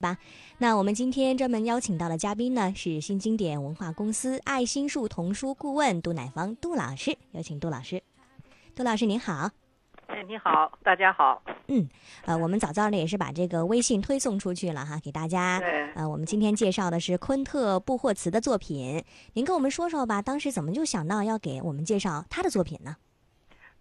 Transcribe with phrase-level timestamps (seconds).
[0.00, 0.16] 吧，
[0.58, 8.00] 那我们今天专门邀请到的嘉宾呢，是新经典文化公司爱心树童书顾问杜乃芳杜老师，有请杜老师。
[8.76, 9.50] 杜老师您好，
[10.06, 11.42] 哎，你好，大家好。
[11.66, 11.88] 嗯，
[12.26, 15.58] 呃，我们早早的也是把这个微信推送出去了哈，给大家。
[15.58, 15.92] 对。
[15.94, 19.02] 呃，我们今天介绍的是昆特布霍茨的作品，
[19.32, 22.94] 您跟我们说说吧，当时怎么就想到要给我们介绍他的作品呢？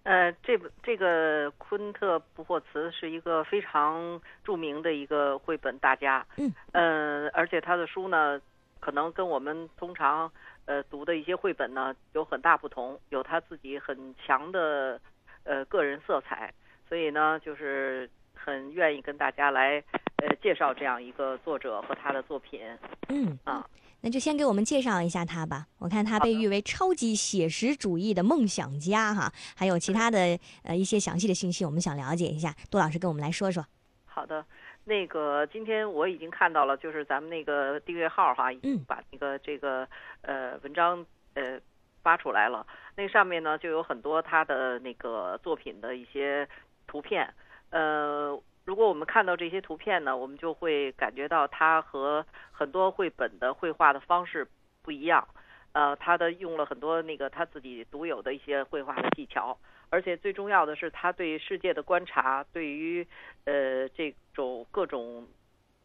[0.07, 8.39] 呃，这部这个昆特布霍茨是一个非常著名的一个绘本大家，嗯，呃，而且他的书呢，
[8.79, 10.31] 可能跟我们通常
[10.63, 14.97] 呃读的一些绘本呢有很大不同，有他自己很强的
[15.43, 16.53] 呃个人色彩，
[16.87, 19.83] 所以呢，就是很愿意跟大家来
[20.23, 22.61] 呃介绍这样一个作者和他的作品，
[23.09, 23.67] 嗯啊。
[24.01, 25.67] 那就先给我们介绍一下他吧。
[25.79, 32.53] 我看他被誉为超级写实主义的梦想家哈，还有其他的呃一些详细的信息，我们想了解一下。
[32.69, 33.65] 杜老师跟我们来说说。
[34.05, 34.45] 好的，
[34.85, 39.87] 那个今天我已经看到了，就是咱们那个订阅号哈，已经把那个这个
[40.21, 41.59] 呃文章呃
[42.03, 42.65] 发出来了。
[42.95, 46.47] 那上面呢就有很多他的那个作品的一些
[46.85, 47.33] 图片，
[47.71, 48.39] 呃。
[48.67, 54.45] 如果我们看到这些图片呢，我们就会感觉到它和很多绘本的绘画的方式
[54.83, 55.25] 不一样。
[55.71, 59.57] 呃，他的用了很多那个他自己独有的一些绘画的技巧，
[59.89, 63.07] 而且最重要的是他对世界的观察，对于
[63.45, 65.25] 呃这种各种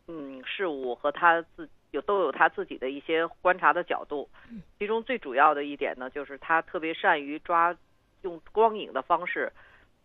[0.08, 4.28] 嗯事物和他自有都有他自己的一些观察的角度。
[4.80, 7.77] 其中最主要的一点呢，就是他特别善于抓
[8.22, 9.53] 用光影的方式。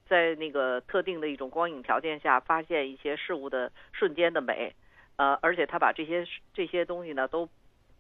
[0.08, 4.74] 在那个特定的一种光影条件下，发现一些事物的瞬间的美，
[5.18, 7.48] 呃，而且他把这些这些东西呢都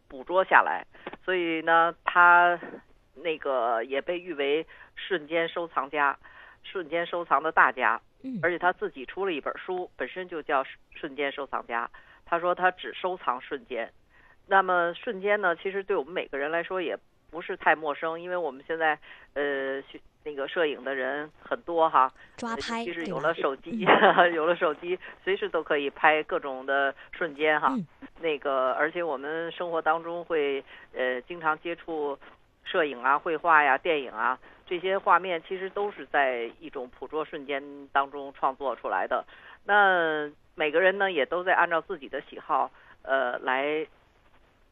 [0.07, 0.85] 捕捉下来，
[1.23, 2.59] 所以呢，他
[3.15, 6.17] 那个也被誉为瞬间收藏家，
[6.63, 8.01] 瞬间收藏的大家。
[8.23, 10.63] 嗯，而且他自己出了一本书，本身就叫
[10.95, 11.89] 瞬间收藏家。
[12.25, 13.91] 他说他只收藏瞬间。
[14.47, 16.97] 那么瞬间呢，其实对我们每个人来说也
[17.29, 18.97] 不是太陌生，因为我们现在
[19.33, 19.83] 呃。
[20.27, 23.87] 那个摄影的人很多哈，抓拍其实有了手机，
[24.35, 27.73] 有了手机，随时都可以拍各种的瞬间哈。
[28.19, 30.61] 那个，而且我们生活当中会
[30.93, 32.19] 呃经常接触
[32.65, 39.23] 摄影啊、绘画呀、电影啊这些画面，其实都是在一种捕捉瞬间当中创作出来的。
[39.63, 42.69] 那每个人呢，也都在按照自己的喜好
[43.03, 43.87] 呃来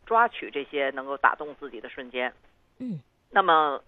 [0.05, 2.33] 抓取这些能够打动自己的瞬间。
[2.79, 2.99] 嗯，
[3.31, 3.81] 那么。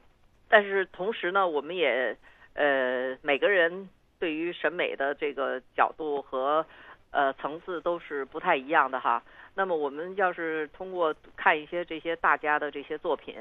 [0.49, 2.15] 但是同时呢，我们也
[2.53, 6.65] 呃每个人对于审美的这个角度和
[7.11, 9.21] 呃层次都是不太一样的哈。
[9.55, 13.35] 那么我们要是通过看一些这些大家的这些作品，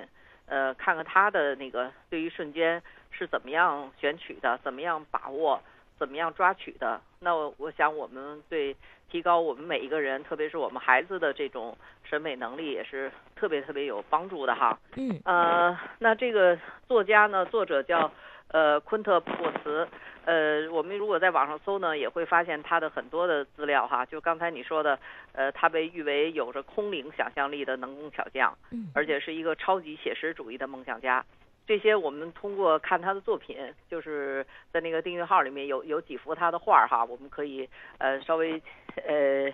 [0.47, 5.63] 呃，看看他的那个对于瞬间是怎么样选取的，怎么样把握，
[5.99, 8.77] 怎么样抓取的，那我想我们对。
[9.09, 14.77] 提高我们每一个人，特别是我们孩子的这种审美能力，也是特别特别有帮助的哈。
[14.97, 15.21] 嗯。
[15.25, 16.59] 呃，那这个
[16.89, 18.11] 作家呢，作者叫
[18.49, 19.87] 呃昆特布霍茨。
[20.25, 24.05] 呃，我们如果在网上搜呢，也会发现他的很多的资料哈。
[24.05, 24.99] 就刚才你说的，
[25.31, 28.53] 呃，他被誉为有着空灵想象力的能工巧匠，
[28.93, 31.25] 而且是一个超级写实主义的梦想家。
[31.65, 33.57] 这些我们通过看他的作品，
[33.89, 37.69] 就是在那个订阅号里面有有几幅他的画儿哈，我们可以
[37.99, 38.61] 呃稍微
[39.07, 39.53] 呃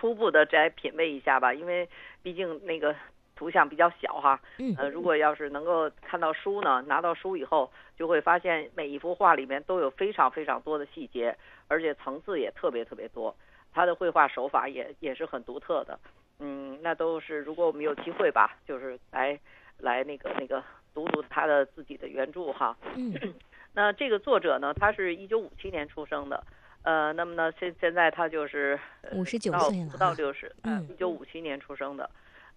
[0.00, 1.86] 初步的再品味一下吧，因为
[2.22, 2.96] 毕竟那个
[3.36, 4.40] 图像比较小哈。
[4.58, 4.74] 嗯。
[4.78, 11.36] 呃，如果要是能够看到书呢，拿到书以后，就会发现每一幅画里面都有非常非常多的细节，
[11.68, 13.36] 而且层次也特别特别多。
[13.74, 15.98] 他的绘画手法也也是很独特的。
[16.38, 19.38] 嗯，那都是如果我们有机会吧，就是来
[19.78, 20.64] 来那个那个。
[20.92, 23.14] 读读他的自己的原著哈，嗯，
[23.72, 26.42] 那这个作者呢，他是一九五七年出生的，
[26.82, 28.78] 呃，那么呢，现现在他就是
[29.12, 32.08] 五十九岁了，不到六十，嗯，一九五七年出生的，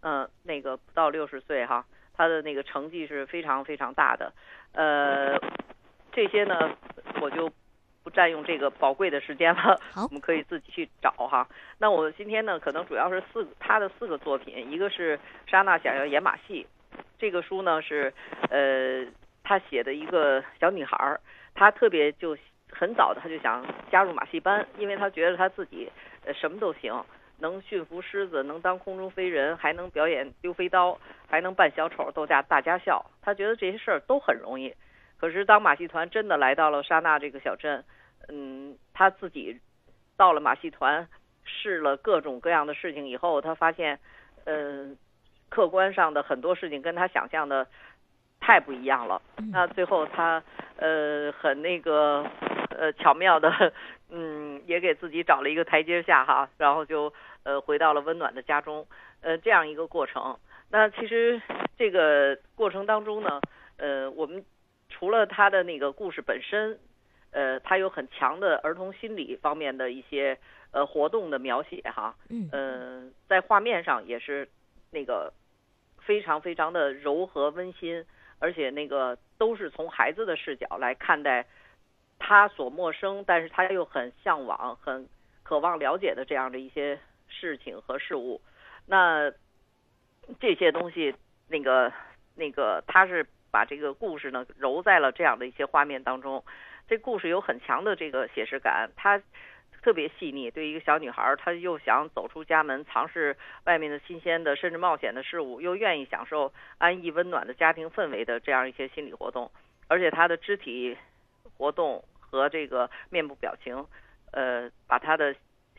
[0.02, 4.32] 嗯，那个不到六十岁哈，他的那个成绩是非常非常大的，
[4.74, 5.38] 呃，
[6.12, 6.78] 这些呢，
[7.22, 7.52] 我就
[8.04, 11.48] 不占用这个宝贵的时间了，好，我们可以自己去找哈。
[11.78, 16.66] 那我今天呢，可能主要是四他的四个作品，一个是莎娜想要演马戏。
[17.18, 18.14] 这个书呢是，
[18.50, 19.06] 呃，
[19.44, 21.20] 他写的一个小女孩儿，
[21.56, 22.38] 她特别就
[22.74, 25.92] 很早的，他就想加入马戏班，因为他觉得他自己
[26.26, 26.94] 呃什么都行，
[27.40, 30.98] 能驯服狮子，能当空中飞人，还能表演丢飞刀，
[31.30, 34.74] 还能扮小丑逗大大家笑，他觉得这些事儿都很容易。
[35.20, 37.84] 可是当马戏团真的来到了沙纳这个小镇，
[38.28, 39.60] 嗯，他自己
[40.18, 41.08] 到了马戏团
[41.46, 44.00] 试了各种各样的事情以后，他发现，
[44.46, 44.98] 嗯。
[45.50, 47.68] 客观上的很多事情跟他想象的
[48.40, 49.22] 太不一样了。
[49.52, 50.42] 那最后他
[50.78, 52.26] 呃很那个
[52.78, 53.74] 呃巧妙的
[54.10, 58.86] 嗯，也给自己找了一个台阶下哈，然后就呃回到了温暖的家中，
[59.22, 60.38] 呃，这样一个过程。
[60.70, 61.42] 那其实
[61.78, 63.42] 这个过程当中呢，
[63.78, 64.44] 呃，我们
[64.90, 66.78] 除了他的那个故事本身，
[67.32, 70.38] 呃，他有很强的儿童心理方面的一些
[70.72, 74.48] 呃活动的描写哈，嗯，在画面上也是
[74.92, 75.34] 那个
[76.00, 78.06] 非常非常的柔和温馨，
[78.40, 81.46] 而且那个都是从孩子的视角来看待。
[82.26, 85.10] 他所陌生，但是他又很向往、很
[85.44, 86.98] 渴望了解的这样的一些
[87.28, 88.42] 事情和事物，
[88.88, 89.30] 那
[90.40, 91.14] 这些东西，
[91.50, 91.92] 那个、
[92.34, 96.42] 那个，他是把这个故事呢揉在了这样的一些画面当中。
[96.88, 99.22] 这故事有很强的这个写实感，它
[99.82, 100.50] 特别细腻。
[100.50, 103.36] 对一个小女孩，她又想走出家门，尝试
[103.66, 109.52] 外面的新鲜的甚至冒险的事物，又愿意享受安逸温暖的家庭氛围的这样一些心理活动，
[109.90, 110.98] 而且她的肢体
[111.58, 112.02] 活动。
[112.34, 113.86] 和这个面部表情，
[114.32, 115.36] 呃，把他的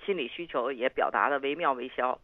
[0.06, 2.20] 心理需求也表达的惟妙惟肖。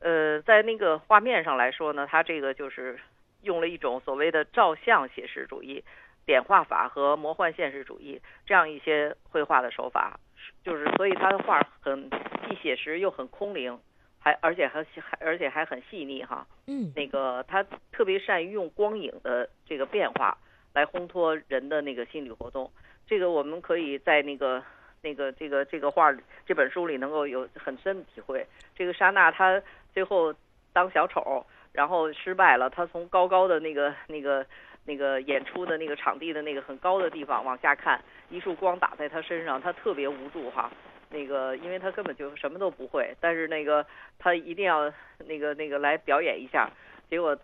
[0.00, 3.00] 呃，在那个画面上来说呢，他这个就是
[3.40, 5.82] 用了一种所谓的照相写实主义、
[6.26, 10.20] 点画法和魔幻现实主义这样一些绘画的手法，
[10.62, 12.10] 就是所以他的画很
[12.46, 13.80] 既写实又很空灵，
[14.18, 16.46] 还而且还还而且还很细腻哈。
[16.66, 20.36] 嗯，那个他特别善于用光影的这个变化
[20.74, 22.70] 来烘托人的那个心理活动。
[23.10, 24.62] 这个我们可以在那个、
[25.02, 26.14] 那个、这个、这个画
[26.46, 28.46] 这本书里能够有很深的体会。
[28.76, 29.60] 这个莎娜她
[29.92, 30.32] 最后
[30.72, 34.46] 当小丑，然后失败了，她从高高的那个、那个、
[34.84, 40.70] 那个演出的那个场地的那个很高的地方往下看，一束光打在她身上，她特别无助哈。
[41.08, 43.84] 那个，因为她根本就什么都不会，但是那个
[44.20, 44.92] 她一定要
[45.26, 46.70] 那个、那个来表演一下，
[47.08, 47.36] 结果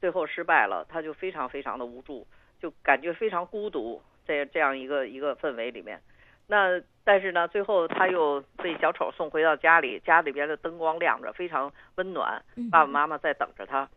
[0.00, 2.26] 最后失败了，她就非常非常的无助，
[2.60, 4.02] 就感觉非常孤独。
[4.26, 6.00] 在这样一个一个氛围里面，
[6.46, 13.88] 那但是呢，最后他又被小丑送回到家里，家里边的灯光亮着，非常温暖，爸爸妈妈在等着他。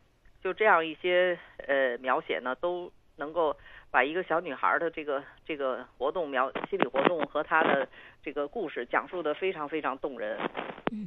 [0.42, 1.38] 就这样一些
[1.68, 3.56] 呃描写呢，都能够
[3.92, 7.88] 把一个小女孩的这个这个活动描心理活动和她的
[8.22, 10.38] 这个故事讲述的非常非常动人。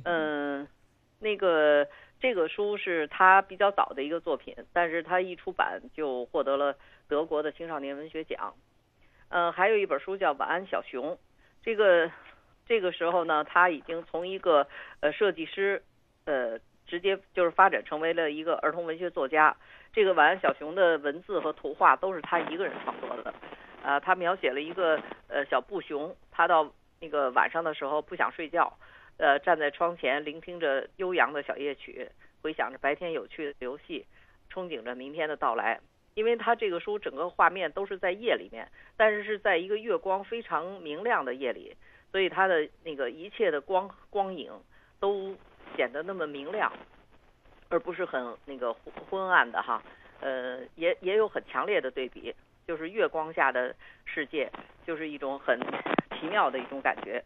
[0.04, 0.66] 嗯，
[1.20, 1.86] 那个
[2.18, 6.74] 这个书是他比较早的一个作品，但是他一出版就获得了
[7.08, 8.52] 德国的青少年文学奖。
[9.30, 11.12] 嗯，还有一本书叫《晚安小熊》，
[11.62, 12.10] 这个
[12.66, 14.66] 这个时候呢，他已经从一个
[15.00, 15.82] 呃设计师，
[16.24, 19.56] 呃，直接就是发展成为了一个儿童文学作家。
[19.92, 23.32] 这个《晚安小熊》的文字和图画都是他一个人创作的。
[23.82, 28.76] 啊，他描写了一个呃小布熊，他到那个晚上的时候不想睡觉，
[29.16, 32.10] 呃，站在窗前聆听着悠扬的小夜曲，
[32.42, 34.04] 回想着白天有趣的游戏，
[34.52, 35.80] 憧憬着明天的到来。
[36.14, 41.76] 因为他这个书整个画面都是在夜里面，但是是在一个月光非常明亮的夜里，
[42.10, 44.52] 所以它的那个一切的光光影
[44.98, 45.36] 都
[45.76, 46.72] 显得那么明亮，
[47.68, 49.80] 而不是很那个昏暗的哈。
[50.20, 52.34] 呃，也也有很强烈的对比，
[52.66, 53.74] 就是月光下的
[54.04, 54.50] 世界，
[54.84, 55.58] 就是一种很
[56.18, 57.24] 奇妙的一种感觉。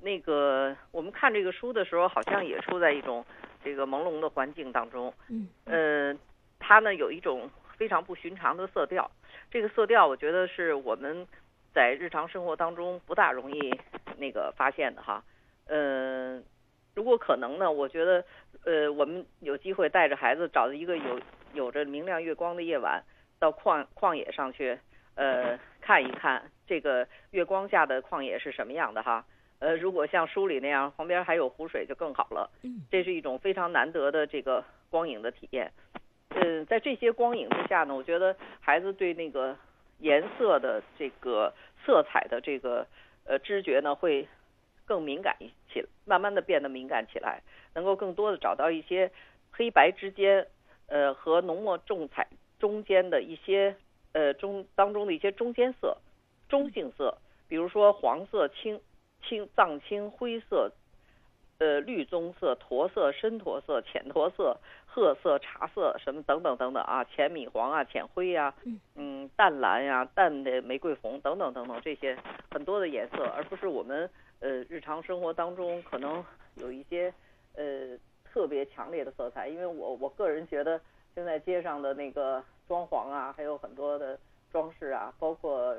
[0.00, 3.24] 那个我们看这个书的时候，好像也处在一种
[3.62, 5.12] 这个朦胧的环境当中。
[5.28, 5.46] 嗯。
[5.66, 6.18] 呃，
[6.58, 7.50] 它呢有一种。
[7.76, 9.10] 非常不寻常的色调，
[9.50, 11.26] 这个色调我觉得是我们
[11.74, 13.78] 在日常生活当中不大容易
[14.16, 15.22] 那个发现的哈。
[15.66, 16.44] 嗯，
[16.94, 18.24] 如果可能呢，我觉得
[18.64, 21.20] 呃，我们有机会带着孩子找一个有
[21.52, 23.02] 有着明亮月光的夜晚，
[23.38, 24.78] 到旷旷野上去
[25.14, 29.24] 呃看一看这个月光下的旷野是什么样的哈。
[29.60, 32.50] 呃，如果像书里那样旁边还有湖水就更好了。
[32.62, 35.72] 嗯，这是一种非常难得的这个光影的体验。
[36.34, 39.56] 嗯，在这些光影之下呢，我觉得孩子对那个
[40.00, 42.86] 颜色的这个色彩的这个
[43.24, 44.26] 呃知觉呢，会
[44.84, 47.42] 更敏感一起，慢慢的变得敏感起来，
[47.74, 49.10] 能够更多的找到一些
[49.52, 50.46] 黑白之间，
[50.88, 52.26] 呃和浓墨重彩
[52.58, 53.76] 中间的一些
[54.12, 55.96] 呃中当中的一些中间色、
[56.48, 57.16] 中性色，
[57.48, 58.80] 比如说黄色、青
[59.22, 60.72] 青藏青、灰色。
[61.64, 68.52] 呃，绿棕色、驼色、深驼色、浅驼色、褐色、茶色，什么等等等等啊，浅米黄啊，浅灰呀，
[68.96, 72.18] 嗯，淡蓝呀，淡的玫瑰红等等等等，这些
[72.50, 76.22] 很多的颜色，而不是我们呃日常生活当中可能
[76.56, 77.10] 有一些
[77.54, 79.48] 呃特别强烈的色彩。
[79.48, 80.78] 因为我我个人觉得，
[81.14, 84.18] 现在街上的那个装潢啊，还有很多的
[84.52, 85.74] 装饰啊，包括。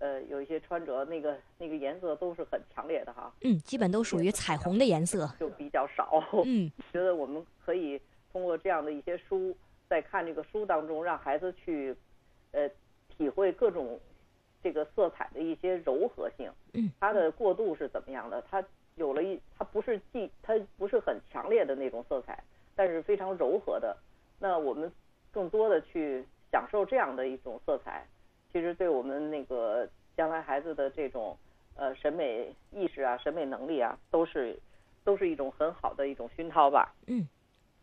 [0.00, 3.32] 呃，有一些穿着那个那个颜色都是很强烈的哈。
[3.42, 6.22] 嗯，基本都属于彩虹的颜色，就比较少。
[6.44, 8.00] 嗯， 觉得我们可以
[8.32, 9.56] 通过这样的一些书，
[9.88, 11.94] 在看这个书当中，让孩子去
[12.52, 12.68] 呃
[13.08, 14.00] 体会各种
[14.62, 18.42] 这个色彩的一些柔和性，嗯，它的过渡是怎么样的？
[18.50, 18.64] 它
[18.96, 22.42] 有了一，它不是既它不是很强烈的那种色彩，
[22.74, 23.96] 但是非常柔和的。
[24.38, 24.90] 那我们
[25.30, 28.06] 更多的去享受这样的一种色彩，
[28.52, 31.36] 其实对我们那个将来孩子的这种
[31.76, 34.58] 呃审美意识啊、审美能力啊，都是
[35.04, 36.94] 都是一种很好的一种熏陶吧。
[37.06, 37.26] 嗯，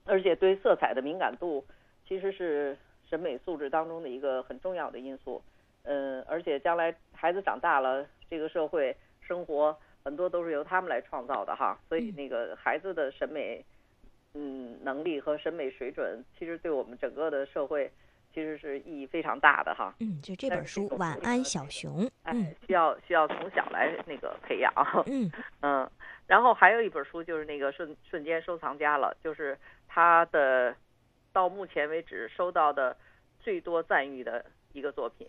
[0.05, 1.65] 而且对色彩的敏感度，
[2.07, 2.77] 其实是
[3.09, 5.41] 审美素质当中的一个很重要的因素。
[5.83, 13.63] 嗯，而且将来孩子长大了，这个社会生活很多都是由他们来创造的哈，所以那个孩子的审美，
[14.33, 17.89] 嗯，能力和审美水准，其实对我们整个的社会
[18.37, 19.91] 其实是意义非常大的哈。
[19.99, 24.71] 嗯，就这本书《晚安小熊》，嗯，需要需要从小来那个培养。
[25.07, 25.89] 嗯 嗯，
[26.27, 30.75] 然后还有一本书就是那个瞬瞬间收藏家了，就是他的
[31.33, 32.95] 到目前为止收到的
[33.39, 35.27] 最多赞誉的一个作品。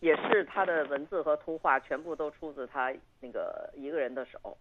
[0.00, 4.58] 也是他的文字和图画全部都出自他那个一个人的手，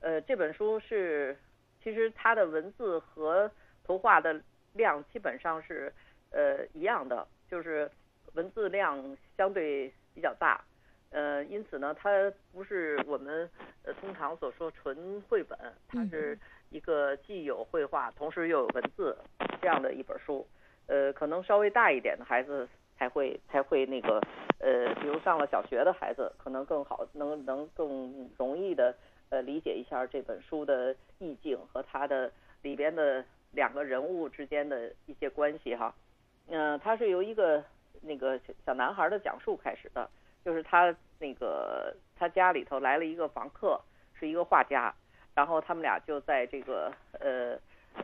[0.00, 1.36] 呃，这本书是
[1.82, 3.50] 其实他的文字和
[3.84, 4.40] 图画的
[4.72, 5.92] 量基本上是
[6.34, 7.90] 呃一样的，就是
[8.34, 10.62] 文字量相对比较大，
[11.10, 12.10] 呃，因此呢，它
[12.52, 13.48] 不是我们
[13.84, 16.38] 呃通常所说纯绘本，它是
[16.68, 19.16] 一个既有绘画，同时又有文字
[19.62, 20.46] 这样的一本书，
[20.88, 22.68] 呃，可能稍微大一点的孩子。
[22.96, 24.20] 才会才会那个
[24.60, 28.94] 呃，比如上了小学的孩子，可能更好能能更容易的
[29.30, 32.30] 呃理解一下这本书的意境和它的
[32.62, 35.92] 里边的两个人物之间的一些关系哈。
[36.48, 37.62] 嗯，它是由一个
[38.00, 40.08] 那个小男孩的讲述开始的，
[40.44, 43.80] 就是他那个他家里头来了一个房客，
[44.14, 44.94] 是一个画家，
[45.34, 47.58] 然后他们俩就在这个呃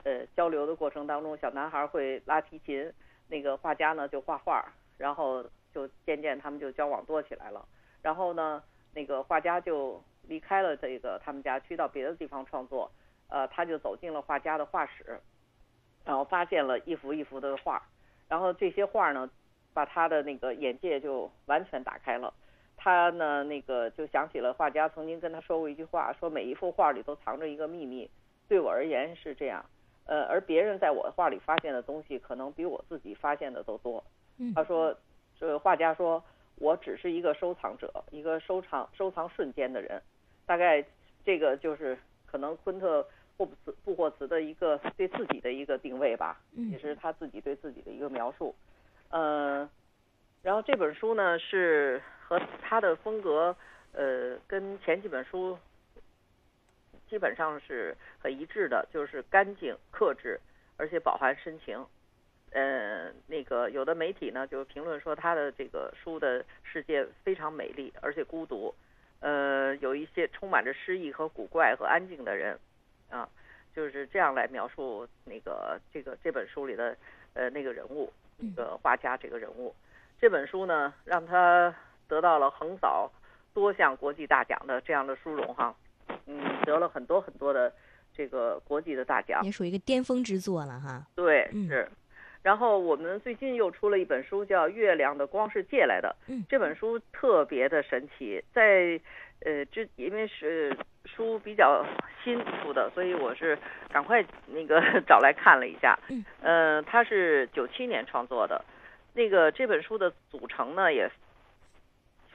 [0.04, 2.92] 呃交流的过程当中，小男孩会拉提琴，
[3.28, 4.64] 那个画家呢就画画。
[5.00, 5.42] 然后
[5.73, 7.66] 就渐渐他们就交往多起来了，
[8.02, 12.92] 然后呢，那个画家就离开了这个他们家，去到别的地方创作，
[13.30, 15.18] 呃，他就走进了画家的画室，
[16.04, 17.82] 然后发现了一幅一幅的画，
[18.30, 19.28] 然后这些画呢，
[19.75, 22.32] 把他的那个眼界就完全打开了，
[22.76, 28.08] 他呢那个就想起了画家曾经跟他说过一句话，说每一幅画里都藏着一个秘密，
[28.49, 29.62] 对我而言是这样，
[30.06, 34.02] 呃，而别人在我画里发现的东西，可能比我自己发现的都多。
[34.54, 34.96] 他说
[35.38, 36.22] ：“这画家说，
[36.54, 40.00] 我只是一个收藏者，一个收藏收藏瞬间的人。
[40.46, 40.82] 大概
[41.25, 43.06] 这个就是可能昆特
[43.40, 46.38] 霍布斯布霍茨的一个对自己的一个定位吧，
[46.70, 48.54] 也是他自己对自己的一个描述。
[49.09, 49.66] 呃，
[50.42, 53.56] 然后这本书呢是和他的风格，
[53.92, 55.59] 呃，跟前几本书
[57.09, 60.38] 基本上是很一致的，就是干净克制，
[60.76, 61.82] 而且饱含深情。”
[62.52, 68.75] 呃，那个有的媒体呢就评论说他的这个书的世界非常美丽，而且孤独。
[69.20, 72.59] 呃，有一些充满着诗意和古怪和安静的人，
[73.11, 73.29] 啊，
[73.75, 76.97] 就是这样来描述那个这个这本书里的
[77.35, 79.75] 呃那个人物，那个画家这个人物。
[80.21, 81.75] 这本书呢，让他
[82.09, 83.11] 得到了横扫
[83.52, 85.75] 多项国际大奖的这样的殊荣哈，
[86.26, 87.73] 嗯，得了很多很多的
[88.14, 91.07] 这个国际的大奖，也属于一个巅峰之作了哈。
[91.14, 91.88] 对，是。
[92.43, 96.17] 然后我们最近又出了一本书，叫《月亮的光是借来的》。
[96.33, 98.99] 嗯，这本书特别的神奇，在
[99.44, 101.85] 呃，这因为是书比较
[102.23, 103.59] 新出的，所以我是
[103.92, 105.99] 赶快那个 找来看了一下。
[106.09, 108.64] 嗯，呃，它是九七年创作的，
[109.14, 111.11] 那个这本书的组成呢也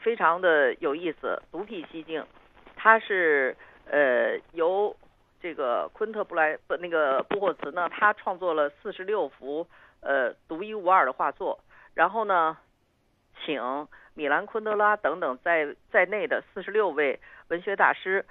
[0.02, 2.26] 非常的有意思，独辟蹊径。
[2.76, 3.56] 它是
[3.90, 4.96] 呃由
[5.42, 9.68] 这个昆特布莱不那个布霍茨呢，他创作了四十六幅。
[10.02, 11.60] 呃，独一无二的画作，
[11.96, 12.56] 然后呢，
[13.44, 13.60] 请
[14.16, 17.20] 米兰昆德拉等等在在内的四十六位
[17.50, 18.26] 文学大师，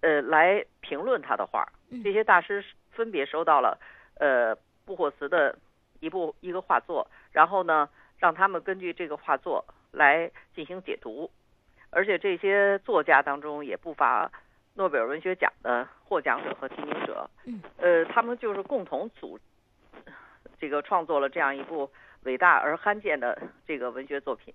[0.00, 1.68] 呃，来评论他的画。
[2.02, 3.78] 这些大师分别收到了
[4.18, 5.56] 呃布霍茨的
[6.00, 11.30] 一部一个画作，然后呢，让他们根据这个画作来进行解读。
[11.90, 14.30] 而且这些作家当中也不乏
[14.74, 17.30] 诺贝尔文学奖的获奖者和提名者。
[17.76, 19.38] 呃，他们就是共同组。
[20.60, 21.88] 这个创作了这样一部
[22.24, 24.52] 伟大而罕见的这个文学作品，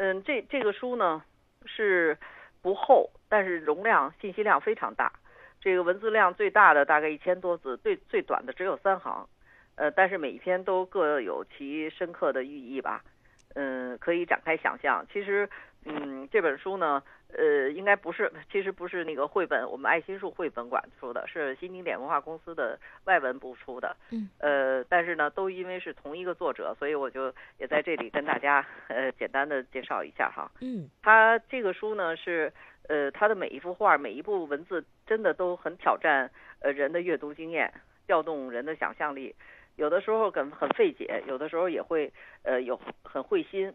[0.00, 1.24] 嗯，这这个书呢
[1.66, 2.16] 是
[2.62, 5.12] 不厚，但是容量信息量非常大。
[5.60, 9.28] 这个文字量最大的大概一千多字，最最短的只有三行，
[9.74, 13.02] 呃，但是每一篇都各有其深刻的寓意吧，
[13.56, 15.04] 嗯，可以展开想象。
[15.12, 15.50] 其实
[15.84, 23.96] 嗯，这本书呢，呃，应该不是，其实不是那个绘本，我们爱心树绘本馆出的，是新经典文化公司的外文部出的。
[24.10, 24.28] 嗯。
[24.38, 30.50] 呃，但是呢，都因为是同一个作者，所以我就也在这里跟大家呃简单的介绍一下哈。
[30.60, 30.90] 嗯。
[31.00, 32.52] 他这个书呢是，
[32.88, 36.30] 呃，他的每一幅画、每一部文字，真的都很挑战
[36.60, 37.72] 呃人的阅读经验，
[38.06, 39.34] 调动人的想象力。
[39.76, 43.72] 有的时候很很费解，有的时候也会呃有很会心。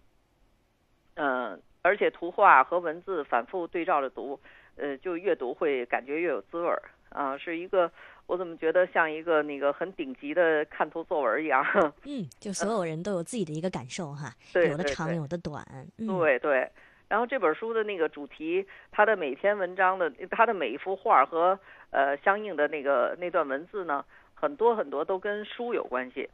[1.15, 1.59] 嗯。
[1.83, 4.39] 而且图画和文字反复对照着读，
[4.77, 7.91] 呃，就越读会感觉越有滋味儿啊，是一个
[8.25, 11.61] 我怎么觉得像一个那个很顶级的看图作文一样。
[12.07, 15.61] 嗯，就所有人都有自己的一个感受哈，有的长有的短。
[15.97, 16.71] 对对。
[17.09, 21.59] 然后这本书的那个主题，它的每篇文章的，它的每一幅画和
[21.91, 26.29] 呃相应的那个那段文字呢，很多很多都跟书有关系。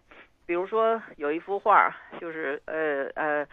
[0.46, 1.91] 比如说有一幅画，
[2.22, 3.48] 就是呃呃。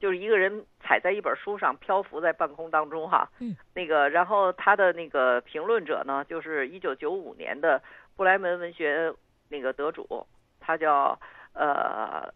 [0.00, 7.82] 就是一个人踩在一本书上，漂浮在半空当中，哈，嗯，那个，然后他的那个评论者呢，就是一九九五年的
[8.14, 9.14] 布莱门文学
[9.48, 10.26] 那个得主，
[10.60, 11.18] 他叫
[11.54, 12.30] 呃，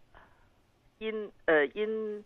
[0.97, 2.25] 因呃因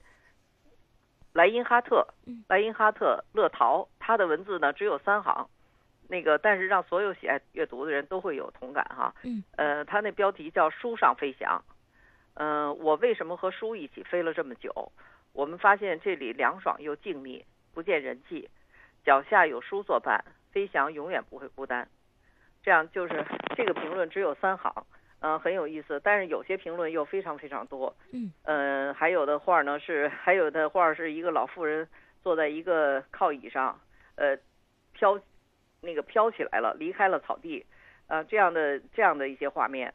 [1.34, 2.08] 莱因哈特，
[2.48, 5.50] 莱因哈特勒陶，他的文字呢只有三行，
[6.08, 11.62] 那个，但是让所有喜爱阅读的人都会有同感，哈，嗯，呃，他那标题叫书上飞翔，
[12.36, 14.94] 嗯，我为什么和书一起飞了这么久？
[15.34, 18.50] 我们发现这里凉爽又静谧，不见人迹，
[19.04, 21.88] 脚下有书作伴，飞翔永远不会孤单。
[22.64, 24.86] 这样就是这个评论只有三行，
[25.22, 26.00] 嗯，很有意思。
[26.04, 31.88] 但是有些评论又非常非常多，嗯，呃，还有的画呢是， 还有的画是一个老妇人
[32.22, 33.80] 坐在一个靠椅上，
[34.16, 34.38] 呃，
[34.94, 35.20] 飘，
[35.82, 37.66] 那个飘起来了，离开了草地，
[38.08, 39.94] 呃，这样的这样的一些画面。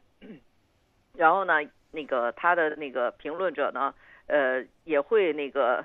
[1.13, 1.53] 然后呢，
[1.91, 3.93] 那个他的那个评论者呢？
[4.27, 5.83] 呃，也会那个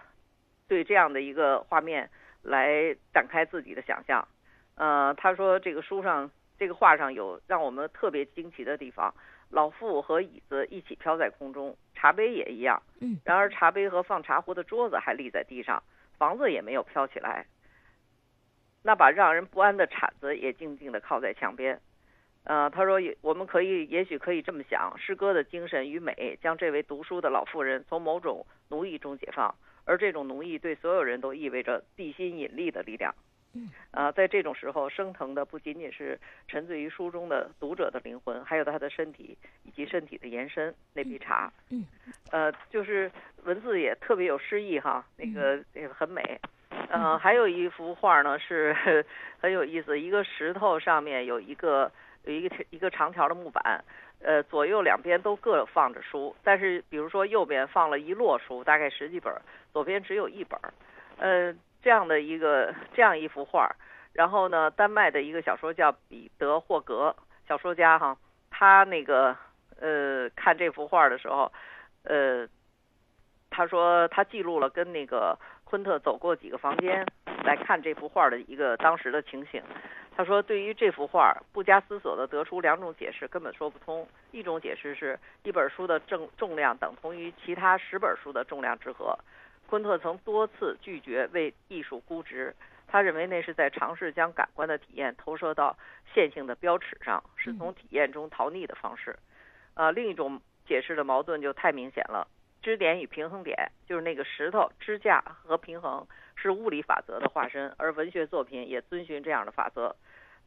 [0.68, 2.10] 对这样的一个画面
[2.42, 4.26] 来展开自己的想象。
[4.74, 9.14] 呃，他说这个书上这个画上有让我们特别惊奇的地方，
[9.50, 12.82] 老妇和椅子一起飘在空中，茶杯也一样。
[13.00, 13.18] 嗯。
[13.24, 15.82] 然而茶杯和放茶壶的桌子还立在地上，
[16.18, 17.46] 房子也没有飘起来。
[18.82, 21.80] 那把让人不安的铲子也静静地靠在墙边。
[22.44, 33.14] 呃，他说，我们可以，也许可以这么想：诗歌的精神与美，将这位读书的老妇人从某种奴役中解放，而这种奴役对所有人都意味着地心引力的力量。
[33.54, 41.52] 嗯，啊，在这种时候，升腾的不仅仅是沉醉于书中的读者的灵魂，还有他的身体以及身体的延伸——那杯茶。
[41.70, 41.86] 嗯，
[42.32, 43.08] 呃，就是
[43.44, 46.40] 文字也特别有诗意哈，那个那个很美。
[46.88, 48.74] 呃，还有一幅画呢，是
[49.38, 51.92] 很有意思，一个石头上面有一个。
[52.24, 53.84] 有一个一个长条的木板，
[54.22, 59.34] 呃，左右两边都各放着书，但是比如说右边放了一摞书，大概十几本，
[59.72, 60.58] 左边只有一本，
[61.18, 63.74] 呃，这样的一个这样一幅画。
[64.12, 67.16] 然后呢，丹麦的一个小说叫彼得霍格
[67.48, 68.16] 小说家哈，
[68.50, 69.34] 他那个
[69.80, 71.50] 呃看这幅画的时候，
[72.04, 72.46] 呃，
[73.50, 77.06] 他说他记录了跟那个昆特走过几个房间
[77.42, 79.62] 来看这幅画的一个当时的情形。
[80.14, 84.06] 他说：“对于这幅画，不加思索地得出两种解释，根本说不通。
[84.30, 89.18] 一种解释是一本书的重重量等同于其他十本书的重量之和。
[89.66, 92.54] 昆特曾多次拒绝为艺术估值，
[92.86, 95.76] 他认为那是在尝试将感官的体验投射到
[96.12, 99.18] 线性的标尺上，是从体验中逃匿的方式。
[99.74, 102.28] 呃，另一种解释的矛盾就太明显了。
[102.62, 109.94] 支点与平衡点就是那个石头支架和平衡。”是物理法则的化身，而文学作品也遵循这样的法则。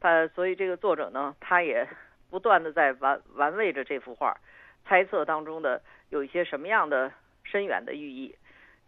[0.01, 1.88] 他所以这个作者呢，他也
[2.30, 4.36] 不断的在玩玩味着这幅画，
[4.84, 7.13] 猜测当中的有一些什么样的
[7.45, 8.36] 深远的寓意。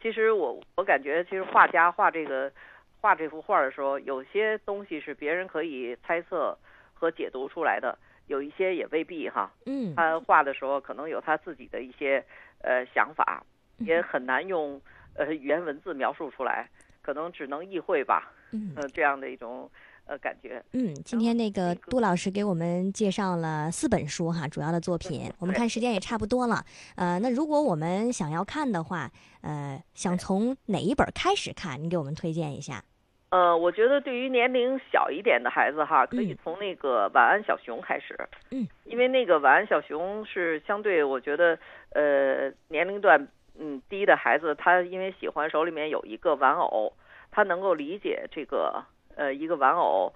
[0.02, 2.52] 其实我我感觉，其实画家画这个
[3.00, 6.58] 画这幅画的时候，有些东西是别人可以猜测
[6.94, 9.50] 和解读出来的，有一些也未必哈。
[9.66, 9.96] 嗯。
[9.96, 12.26] 他画的时候可能有他自己的一些
[12.62, 13.43] 呃想法，
[13.78, 14.82] 也很难用
[15.15, 16.70] 呃语言文字描述出来。
[17.00, 19.72] 可能只能意会吧，嗯，呃，这样的一种
[20.08, 20.62] 呃感觉。
[20.74, 25.32] 嗯，今天那个杜老师给我们介绍了四本书哈，主要的作品。
[25.39, 26.62] 我们看时间也差不多了，
[26.98, 31.82] 呃，那如果我们想要看的话，呃，想从哪一本开始看？
[31.82, 32.84] 你给我们推荐一下。
[33.30, 38.17] 呃，我觉得对于年龄小一点的孩子哈，可以从那个《晚安小熊》开始。
[38.52, 41.58] 嗯，因为那个《晚安小熊》是相对我觉得
[42.01, 43.27] 呃年龄段。
[43.60, 46.93] 嗯，低的孩子他因为喜欢手里面有一个玩偶，
[47.31, 48.83] 他能够理解这个
[49.15, 50.13] 呃一个玩偶，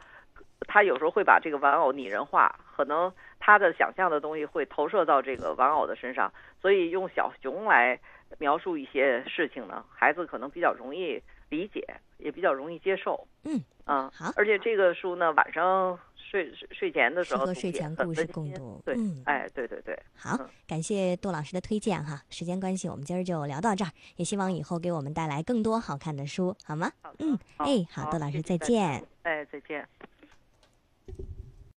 [0.68, 8.00] 他有时候会把这个玩偶拟人化，可能他的想象的东西会投射到这个玩偶的身上，所以用小熊来
[8.38, 11.84] 描述一些事情呢，孩子可能比较容易理解，
[12.20, 13.26] 也比较容易接受。
[13.44, 14.32] 嗯，啊，好。
[14.38, 15.98] 而且这个书呢，晚上
[16.32, 18.82] 睡睡前的时候，睡前故事共读。
[18.86, 19.98] 对，嗯哎，对对对。
[20.16, 22.24] 好，感谢杜老师的推荐哈。
[22.30, 26.90] 时间关系，我们今儿就聊到这儿，也希望以后给我们带来更多好看的书，好吗？
[27.02, 29.06] 好嗯，哎，好，杜老师再见。
[29.24, 29.86] 哎，再见。